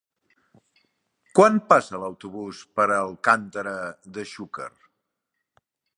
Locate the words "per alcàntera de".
2.79-4.25